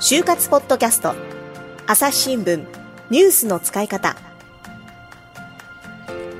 [0.00, 1.14] 就活ポッドキャスト。
[1.86, 2.64] 朝日新聞
[3.10, 4.16] ニュースの使い方。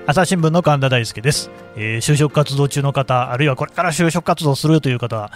[0.06, 5.32] 朝日新聞の神田大輔です、えー、就職活動中の方あるいはこれから就職活動するという方は、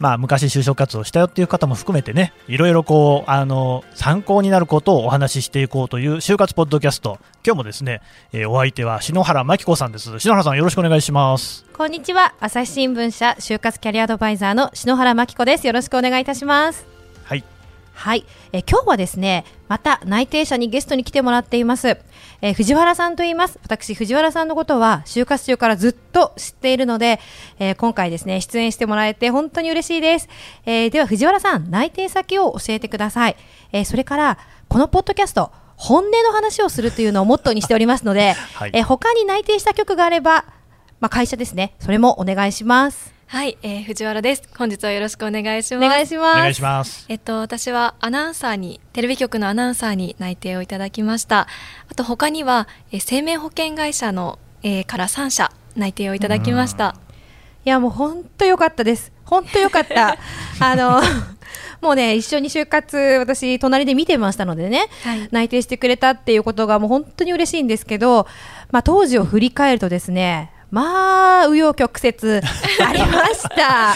[0.00, 7.20] まあ、昔就職活動したよっていう方も含めてねいろいろこうあの参考になることをお話ししていこうという就活ポッドキャスト。
[7.46, 10.18] 今日もですね、えー、お相手は篠原真紀子さんです。
[10.18, 11.64] 篠原さんよろしくお願いします。
[11.72, 12.34] こんにちは。
[12.40, 15.66] 朝日新聞社就活キャリアアドバイザーの篠原真紀子です。
[15.68, 16.84] よろしくお願いいたします。
[17.22, 17.44] はい、
[18.52, 21.98] え今日はですねまた内定者にゲストに来てもらっています、
[22.40, 23.58] えー、藤原さんと言います。
[23.62, 27.18] 私藤原さんのことは就活中からずっと知っているので、
[27.58, 30.28] えー、今回ですね出演してもらえて本当に嬉しいです、
[30.64, 33.36] えー、では藤原さん内定先を教えてください、
[33.72, 34.38] えそれから
[34.68, 40.44] このポッドキャスト本音の話をするというのをモットーにしておりますので、 はい、え他に内定した曲があれば、
[41.00, 41.74] まあ、会社ですね。
[41.78, 44.48] それもお願いしますはい、えー、藤原です。
[44.56, 45.84] 本日はよろしくお願いします。
[45.84, 46.38] お願いします。
[46.38, 47.04] お願いします。
[47.10, 51.46] えっと私はアナウンサーにテレビ局のアナウンサーに内定をいただきました。
[51.90, 56.96] あと他には、えー、生命保険会社の、えー、から3社内定をいただきました。
[57.66, 59.12] いやもう本当良かったです。
[59.26, 60.16] 本当良かった。
[60.60, 61.02] あの
[61.82, 68.26] もうね一緒に就活私隣で見てましたのでね、はい、内定してくれたっていうことがもう本当に嬉しいんですけど、
[68.70, 70.50] まあ当時を振り返るとですね。
[70.70, 72.40] まあ紆余曲折
[72.84, 73.94] ありました。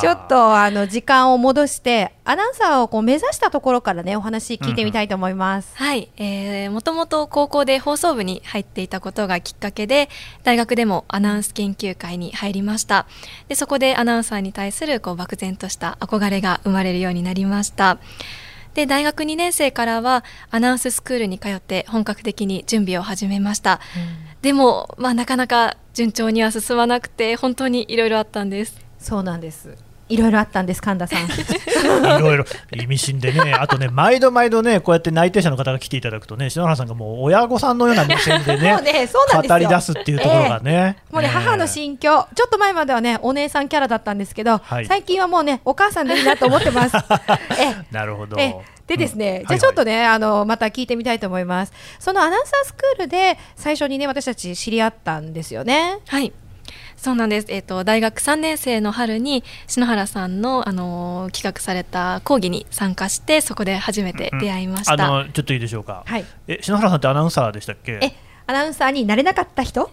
[0.00, 10.10] ちょっとあの時間を戻してアナウンサーをこう目指したところからねお話聞いてみたいと思います、うん、はい、えー、もともと高校で放送部に入っていたことがきっかけで
[10.44, 13.06] 大学でもアナウンス研究会に入りました。
[13.48, 17.98] でそこでアナウンサーに対するこう漠然とした憧れが生まれるようになりました。
[18.74, 28.80] で大学2年生からはアナウンススクールに通って本格的に準備を始めました、うんでも、まあ、なかなか順調には進まなくて本当にいろいろあったんです。
[28.98, 29.76] そうなんです。
[30.08, 31.26] いろいろあったんです神田さん。
[31.26, 33.52] いろいろ意味深でね。
[33.52, 39.08] あとね毎度毎度ねこうやって内定者の方が来ていただくとね篠原さんがもう親御さんのような目線でね ね
[39.48, 42.26] 語り出すっていうところがね、えー、もうね、母の心境。
[42.34, 46.96] ちょっと前まではねお姉さんキャラだったんですけど、はい、最近はもうねお母さんでいいなと思ってます。
[47.57, 47.57] え
[47.90, 48.54] なるほどえ
[48.86, 51.72] でですね、うん、じゃあちょっとね、はいはい、あのまた聞いてみたいと思います。
[51.98, 56.00] そのアナウンサースクールで最初にね私たち知り合ったんですよね。
[56.06, 56.32] はい。
[56.96, 57.46] そうなんです。
[57.48, 64.94] えっ、ー、と大学3年生の春に篠原さんのあの企画された講義に参加してそこで初めて出会いました。
[64.94, 66.02] うん、あのちょっといいでしょうか。
[66.06, 66.24] はい。
[66.46, 67.98] え篠原さんってアナウンサーでしたっけ？
[68.02, 68.12] え
[68.50, 69.90] アナウンサーになれなかった人？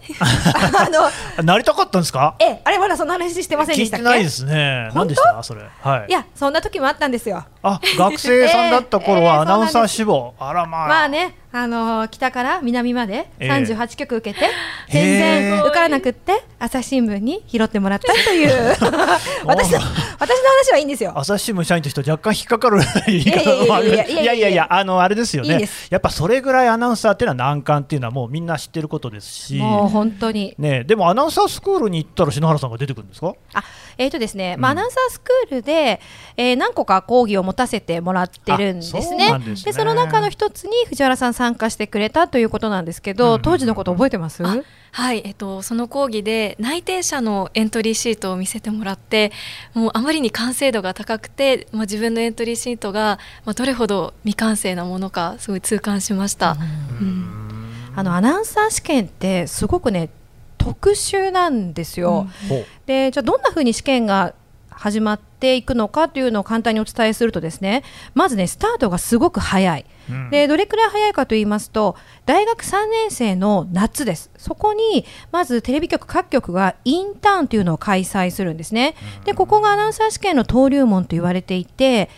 [0.78, 0.88] あ
[1.36, 2.36] のなりたかったんですか？
[2.40, 4.04] えあれまだそんな話してませんでしたっけ？
[4.04, 5.42] ないですね何でした？
[5.42, 10.88] それはいいやそんな時もあったんですよあ学生さんだった頃はアナウンサー志望、あらまあ。
[10.88, 14.46] まあねあの北から南まで38曲受けて、
[14.90, 18.76] 全然受からなくって朝日新聞に拾ってもらったという。
[19.46, 19.78] 私の
[20.18, 21.12] 私の話はいいんですよ。
[21.16, 22.80] 朝日新聞社員としては若干引っかかる。
[23.06, 24.04] 言い方もあるいや。
[24.06, 25.66] いやいやあのあれですよね。
[25.88, 29.54] やっぱそれぐらいアナウンサーっていうのは難関っていうのはもうみんな知ってることですし。
[29.54, 30.54] もう本当に。
[30.58, 33.32] ねでもアナウンサースクールに行ったら篠原さんが出てくるんですか？
[33.54, 33.64] あ
[33.98, 36.00] えっ、ー、とですね、まあ、アナウンサースクールで、
[36.36, 39.00] えー、何個か講義を持たせてもらってるんですね。
[39.02, 44.44] そで、ね、その中の一つに藤原さん参加してくれたということなんですけど、当時のこと覚えてます？
[44.44, 49.30] はい、えっと、その講義で内定者のエントリーシートを見せてもらって
[49.74, 56.56] もうあまりに完成度が高くて、まあ、自分のエントリーシートが、まあ、どれほど未完成なものかすごい痛感しました。
[57.00, 60.08] うん、あのアナウンサー試験ってすごくね
[60.56, 62.26] 特殊なんですよ。
[62.50, 64.32] うん、でじゃあどんなふうに試験が
[64.76, 67.82] 始まっていくのかというのを簡単にお伝えするとですね
[68.14, 74.30] まずねスタートがすごく早い、うん、でどれくらい早いかと言いますと大学3年生の夏です。
[74.36, 78.94] そこにまずテレビ局各局がインターンというのを開催するんですね。
[79.24, 82.10] でここがアナウンサー試験の登竜門と言われていて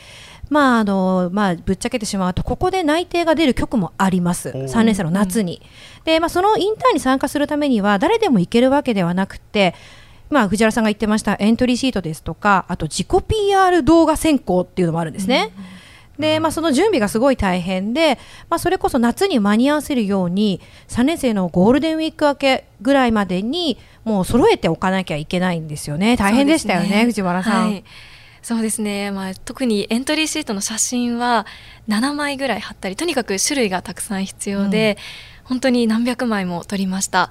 [0.51, 4.49] まああのまあ、ぶっちゃけてしまうとここで内定が出る局もあります。
[4.51, 5.61] 3年生の夏に、
[6.05, 9.75] でまあ、そのインターンに参加するためには誰でも行けるわけではなくて
[10.31, 15.53] まあ、藤原さんが言ってましたエントリーシートですとかあと自己 PR 動画選考っていうのもあるんですね。
[16.17, 18.19] うん、でまあ、その準備がすごい大変で、
[18.51, 26.17] まあ、それこそ夏に間に合わせるように3年生のゴールデンウィーク明けぐらいまでにもう揃えておかなきゃいけないんですよね。
[26.17, 27.05] 大変でしたよね、ね。
[27.05, 27.71] 藤原さん。
[27.71, 27.85] はい。
[28.41, 31.45] そうですね、まあ、特にエントリーシートの写真は
[31.89, 34.97] 7枚ぐらい貼ったりとにかく種類がたくさん必要で、
[35.43, 37.31] うん、本当に何百枚も撮りました。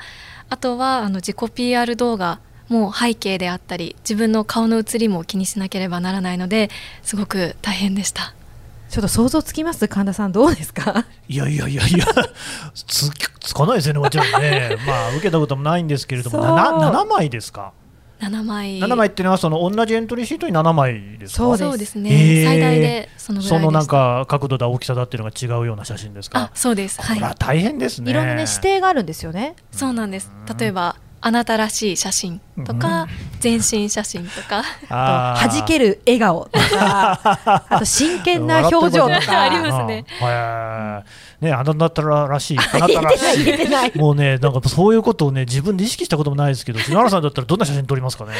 [0.49, 2.39] あとはあの自己 PR 動画
[2.69, 6.69] もう背景であったり自分の顔の写りも気にしなければならないので
[7.01, 8.33] すごく大変でした。
[8.89, 9.87] ちょっと想像つきます？
[9.89, 11.05] 神田さんどうですか？
[11.27, 12.05] いやいやいやいや
[12.73, 13.09] つ
[13.41, 14.77] つかないですよねもちろんね。
[14.87, 17.73] まあ受けたこともないんですけれども 7, 7枚ですか
[18.21, 21.57] ？7枚7枚っていうのはその同じエントリーシートに7枚ですか？
[21.57, 21.97] そうです。
[21.99, 23.59] ね、えー最大でそのぐらいでした。
[23.59, 26.39] そのなんか角度だ大きさだっていうのが違うような写真ですか？
[26.39, 27.01] あそうです。
[27.01, 28.11] はいこれは大変ですね。
[28.11, 29.55] いろんなね指定があるんですよね。
[29.71, 30.31] そうなんです。
[30.57, 33.07] 例えばあなたらしい写真とか、
[33.39, 34.63] 全身写真とか。
[34.89, 35.47] あー。
[35.47, 39.41] 弾ける笑顔とか、 あと真剣な表情とか。
[39.41, 40.05] ありますね。
[41.39, 42.57] ねあなたらしい。
[42.57, 43.97] あなたらしい。
[43.97, 48.33] もうね、なんかそういうことをね、自分で意識したこともないですけど、篠原さんだったらどんな写真撮りますかね？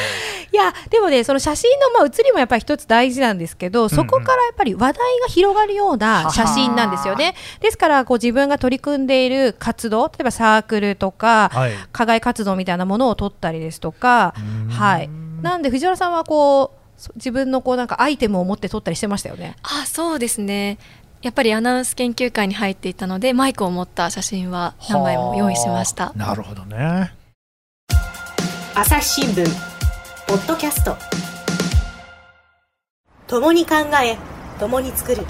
[0.52, 7.34] いや、でもね、その写真のまあ写りもやっぱり一つ大事なんですけど、そこからやっぱり話題が広がるような写真なんですよね。
[7.60, 11.72] ですから、こう自分が取り組んでいる活動、例えばサークルとか、はい。
[11.92, 14.68] 課外活動みたいなものを撮ったりですとか、ん。
[14.68, 15.10] はい。
[15.42, 19.56] なんで藤原さんはこう、そ自分のこうなんかアイテムを持って撮ったりしてましたよね？
[19.62, 20.78] あそうですね。
[21.22, 26.06] やっぱりアナウンス研究会に入っていたのでマイクを持った写真は何枚も用意しました。
[26.06, 26.18] はあ。
[26.18, 27.12] なるほどね。
[28.74, 29.44] 朝日新聞
[30.26, 30.96] ポッドキャスト。
[33.26, 34.16] 共に考え
[34.58, 35.24] 共に作る。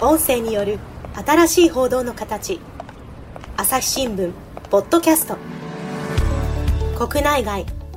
[0.00, 0.78] 音声による
[1.24, 2.60] 新しい報道の形。
[3.56, 4.32] 朝日新聞
[4.70, 5.36] ポッドキャスト。
[7.06, 7.66] 国内外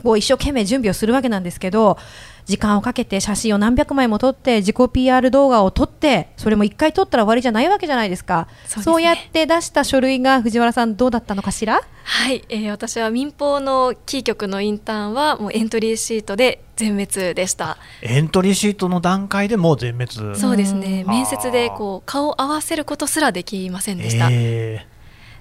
[0.00, 1.98] こう一生懸命準備をするわけなんですけど
[2.46, 8.48] 時間をかけて写真を何百枚も撮って自己 PR 動画を撮ってそれも1回撮ったら終わりじゃないわけじゃないですか。
[8.66, 9.02] そうですね。
[9.02, 11.80] やって出した書類が藤原さんどうだったのかしら？
[12.02, 17.76] はい、えー私は民放のキー局のインターンはもうエントリーシートで全滅でした。
[18.02, 20.36] エントリーシートの段階でもう全滅。
[20.36, 21.04] そうですね。
[21.06, 21.10] うん。
[21.10, 24.86] 面接でこう顔を合わせることすらできませんでした、え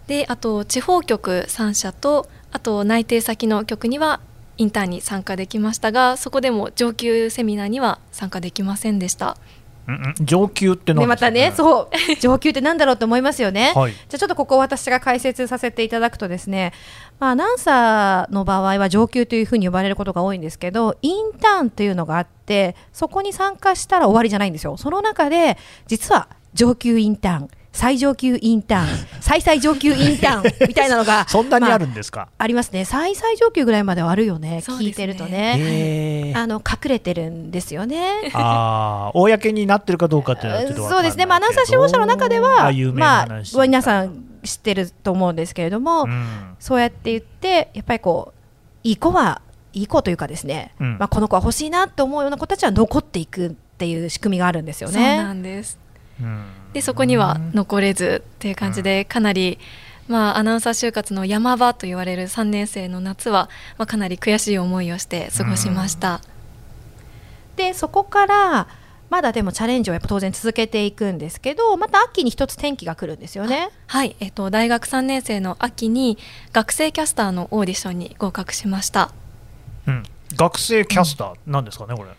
[0.07, 4.19] であと地方局3社とあと内定先の局には
[4.59, 9.37] インターンに参加できましたがそこでも上級セミナーには参加できませんでした。
[9.47, 10.25] ーうんうん。
[10.25, 11.55] 上級って何ね、またね、う。
[11.55, 11.89] そう、
[12.21, 13.73] 上級ってなんだろうと思いますよね。
[13.75, 13.93] はい。
[13.93, 16.73] じゃあちょっとここ私が解説させていただくとですね、
[17.19, 24.77] まあ、アナウンサーの場合は上級というふうに呼ばれることが多いんですけど、インターンというのがあって、そこに参加したら終わりじゃないんですよ。
[24.77, 25.57] その中で、
[25.87, 28.87] 実は上級インターン、最上級インターン、
[29.21, 32.27] 最最上級インターンみたいなのが そんなにあるまんですか？
[32.37, 32.83] あありますね。
[32.83, 34.49] 最最上級ぐらいまではあるよね。
[34.49, 35.55] ね聞いてるとね。
[35.57, 38.31] えーあの隠れてるんですよね。
[38.33, 49.41] ああ、公になってるかどうかっていうのはちょっとわかんそうですね、まあ、アナウンサー志望者の中であは、有名なまあ話、皆さん知ってると思うんですけれども、うんそうやって言って、やっぱりこう、いい子は、
[49.73, 55.39] いい子というかですね、うんまあ、この子は欲しいなと思うような子たちは残っていくっていう仕組みがあるんですよそうなね。
[55.39, 55.88] んですうん
[56.73, 59.59] でそこには残れずっていう感じでかなり、
[60.07, 66.21] まあ、アナウンサー就活の山場と言われる3年生の夏は、まあ、かなり悔しい思いをして過ごしました、
[67.59, 68.67] で、そこから、
[69.09, 73.69] まだでもチャレンジをやっぱ当然続けていくんですけど、また秋に一つ転機が来るんですよね。
[73.87, 76.17] はい、えっと、大学3年生の秋に
[76.53, 79.11] 学生キャスターのオーディションに合格しました。
[79.87, 80.03] うん。
[80.35, 81.35] 学生キャスター？
[81.47, 82.09] なんですかね、これ。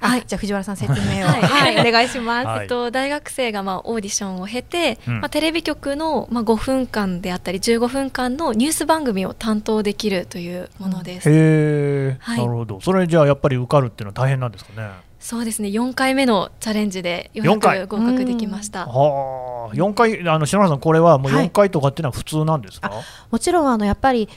[0.00, 0.20] はい。
[0.20, 1.42] あじゃあ藤原さん説明を、はい。
[1.42, 2.46] はい、お願いします。
[2.46, 2.62] はい。
[2.62, 5.20] えっと、大学生がまあオーディションを経て、うん。
[5.20, 12.38] まあ、テレビ局のまあ5分間であったり15分間のニュース番組を担当できるというものです、へえ、はい。
[12.38, 12.80] なるほど。
[12.80, 14.88] それじゃあやっぱり受かるっていうのは大変なんですかね。
[15.20, 15.68] そうですね。
[15.68, 17.86] 4回目のチャレンジでようや四回？
[17.86, 18.86] く合格できました。
[18.86, 21.44] はあ、四回あの篠原さんこれはもうはい。
[21.44, 22.90] 四回とかっていうのは普通なんですか？
[23.30, 24.30] もちろんあのやっぱり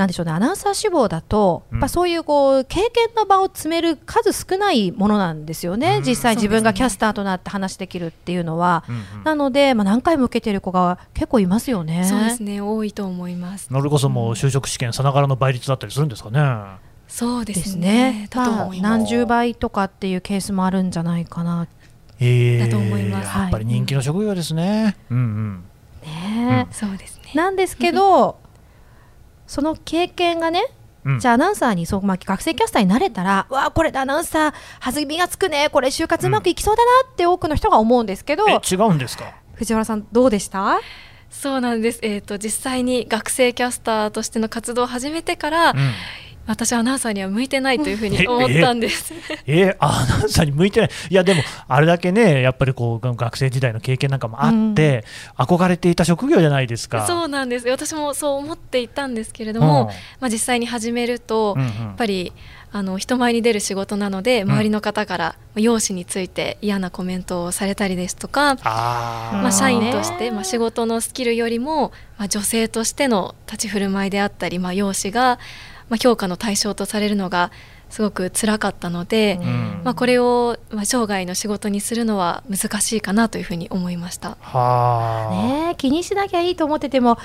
[0.00, 8.84] なんでしょうねアナウンサー志望だと、うんやっぱそういうこう経験の場を詰める数少ないものなんですよね、うん実際自分がキャスターとなって話できるっていうのは。
[8.88, 12.04] うんうんなので、まあ、何回も受けてる子が結構いますよね。
[12.04, 16.40] そうですね多いと思いますそれこそもう就職試験さながらの倍率だったりするんですかね。
[17.06, 18.26] そうでですすねね。
[18.30, 21.66] だとまあ思います、何十倍とかっていうケースもあるんじゃないかな。
[22.20, 24.96] ええだと思いますやっぱり人気の職業ですね。
[25.10, 25.64] うんうん。
[26.02, 28.38] ねそうですねなんですけど、
[29.50, 30.64] その経験がね、
[31.04, 39.34] うんじゃあアナウンサーにそう、まあ、学生キャスターになれたら、わあ、これでアナウンサー、弾みがつくね、これ、就活うまくいきそうだなって多くの人が思うんですけど、え違うんですか？
[39.54, 40.78] 藤原さん、どうでした？
[41.30, 45.92] そうなんです、えー、と実際に学生キャスターとしての活動を始めてから、うん。
[46.50, 49.14] 私はアナウンサーには向いてないというふう えに思ったんです。
[49.46, 55.04] えー、 アナウンサーに向いてない、いやでも、あれだけね、やっぱりこう学生時代の経験なんかもあって、
[55.38, 57.06] 憧れていた職業じゃないですか。
[57.06, 57.68] そうなんです。
[57.68, 61.68] 私もそう思っていたんですけれども、まあ、実際に始めると、うんうん。
[61.68, 62.32] やっぱり
[62.72, 75.40] あの人前に出る仕事なので周りの方から容姿について嫌なコメントをされたりですとか、まあ、社員として、まあ、仕事のスキルよりも、まあ、女性としての立ち振る舞いであったり、まあ、容姿が、
[75.90, 77.50] まあ、評価の対象とされるのが
[77.90, 84.38] すごく辛かったので、うん、まあ、これを、まあ、生涯の仕事にするのは難しいかなというふうに思いました。
[84.40, 85.28] は
[85.68, 87.18] ね、気にしなきゃいいと思ってても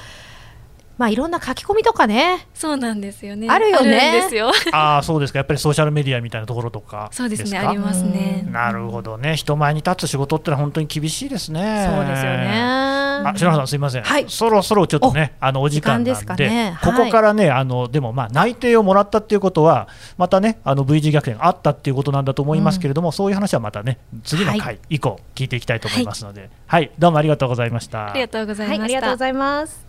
[0.97, 2.47] まあいろんな書き込みとかね。
[2.53, 3.49] そうなんですよね。
[3.49, 4.23] あるよね。
[4.71, 5.39] あ あそうですか。
[5.39, 8.47] やっぱりソーシャルメディアみたいなところとかそうですねありますね。
[8.49, 9.35] なるほどね。
[9.35, 11.89] 人前に立つ仕事ってのは本当に厳しいですね。
[11.93, 12.94] そうですよね。
[13.29, 14.03] あ篠原さんすみません。
[14.03, 14.25] はい。
[14.27, 28.11] そろそろちょっとねあのお時間なんで、ねはい、ここからねあのでもまあ内定をもらったっていうことはまたねあの V 字逆転あったっていうことなんだと思いますけれども、うん、そういう話はまたね次の回以降聞いていきたいと思いますので、はい、はい、どうもありがとうございました。
[28.11, 28.83] ありがとうございました。
[28.83, 29.85] ありがとうございます。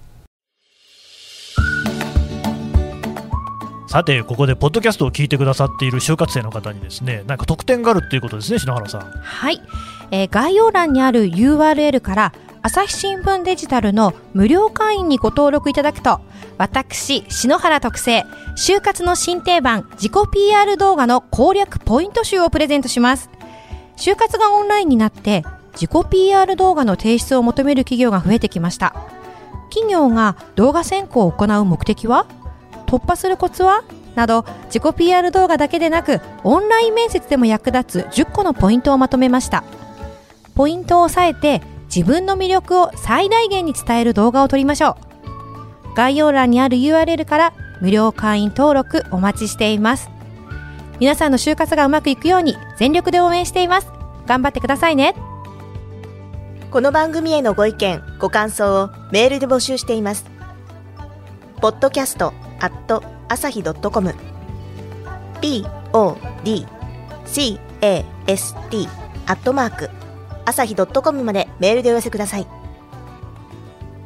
[3.96, 9.62] さてここでポッドキャストを聞いてくださっている就活生の方にですねなんか特典があるっていうことですね篠原さんはい、
[10.10, 12.32] えー、概要欄にある URL から
[12.66, 16.20] 朝日新聞デジタルの無料会員にご登録いただくと
[16.58, 18.24] 私篠原特製
[18.56, 23.30] 就活の新定番自己 PR 動画の攻略ポイント集をプレゼントします。
[23.96, 25.44] 就活がオンラインになって
[25.74, 28.96] 自己 PR 動画の提出を求める企業が増えてきました。
[29.70, 32.26] 企業が動画選考を行う目的は
[32.86, 33.84] 突破するコツは
[34.16, 39.62] など自己 PR 動画だけでなくオンライン面接でも役立つ10個のポイントをまとめました。
[40.56, 44.96] ポイントを押さえて自分の魅力を最大限に伝える動画を撮りましょ
[45.92, 45.94] う。
[45.94, 50.10] 概要欄にある URL から無料会員登録お待ちしています。
[51.00, 53.88] 皆さんの就活がうまくいくように全力で応援しています。
[54.26, 55.14] 頑張ってくださいね。
[56.70, 60.26] この番組へのご意見ご感想をメールで募集しています。
[61.60, 64.14] ポッドキャストアット朝日ドットコム。
[65.42, 67.60] Podcast
[69.28, 69.90] アットマーク
[70.46, 72.46] 朝日ドットコムまでメールでお寄せください。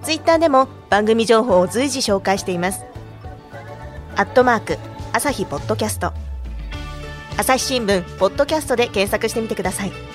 [0.03, 2.87] ツイッターでも番組情報を随時紹介しています。
[4.17, 4.79] アットマーク
[5.13, 6.13] 朝日ポッドキャスト。
[7.37, 10.10] 朝日新聞ポッドキャストで検索してみてください。